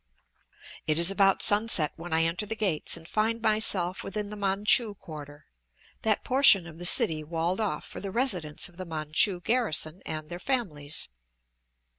[0.87, 4.95] It is about sunset when I enter the gates and find myself within the Manchu
[4.95, 5.45] quarter,
[6.01, 10.27] that portion of the city walled off for the residence of the Manchu garrison and
[10.27, 11.07] their families.